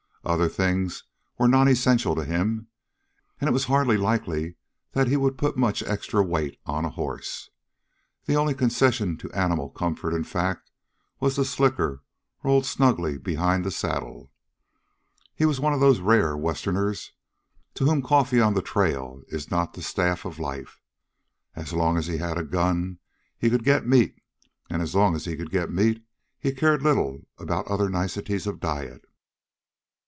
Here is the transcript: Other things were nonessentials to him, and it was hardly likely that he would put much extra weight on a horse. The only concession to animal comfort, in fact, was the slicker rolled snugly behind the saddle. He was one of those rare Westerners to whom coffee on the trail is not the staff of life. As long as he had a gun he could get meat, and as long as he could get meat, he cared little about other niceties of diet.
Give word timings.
Other 0.23 0.49
things 0.49 1.03
were 1.39 1.47
nonessentials 1.47 2.15
to 2.15 2.23
him, 2.25 2.67
and 3.39 3.47
it 3.47 3.51
was 3.53 3.65
hardly 3.65 3.97
likely 3.97 4.53
that 4.91 5.07
he 5.07 5.17
would 5.17 5.35
put 5.35 5.57
much 5.57 5.81
extra 5.81 6.21
weight 6.21 6.59
on 6.63 6.85
a 6.85 6.91
horse. 6.91 7.49
The 8.25 8.35
only 8.35 8.53
concession 8.53 9.17
to 9.17 9.31
animal 9.31 9.69
comfort, 9.71 10.13
in 10.13 10.23
fact, 10.23 10.69
was 11.19 11.35
the 11.35 11.43
slicker 11.43 12.03
rolled 12.43 12.67
snugly 12.67 13.17
behind 13.17 13.63
the 13.65 13.71
saddle. 13.71 14.31
He 15.33 15.47
was 15.47 15.59
one 15.59 15.73
of 15.73 15.79
those 15.79 16.01
rare 16.01 16.37
Westerners 16.37 17.13
to 17.73 17.85
whom 17.85 18.03
coffee 18.03 18.39
on 18.39 18.53
the 18.53 18.61
trail 18.61 19.23
is 19.27 19.49
not 19.49 19.73
the 19.73 19.81
staff 19.81 20.23
of 20.23 20.37
life. 20.37 20.79
As 21.55 21.73
long 21.73 21.97
as 21.97 22.05
he 22.05 22.17
had 22.17 22.37
a 22.37 22.43
gun 22.43 22.99
he 23.39 23.49
could 23.49 23.63
get 23.63 23.87
meat, 23.87 24.13
and 24.69 24.83
as 24.83 24.93
long 24.93 25.15
as 25.15 25.25
he 25.25 25.35
could 25.35 25.49
get 25.49 25.71
meat, 25.71 26.05
he 26.39 26.51
cared 26.53 26.83
little 26.83 27.27
about 27.39 27.67
other 27.67 27.89
niceties 27.89 28.45
of 28.45 28.59
diet. 28.59 29.05